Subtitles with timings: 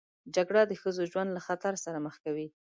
[0.35, 2.47] جګړه د ښځو ژوند له خطر سره مخ کوي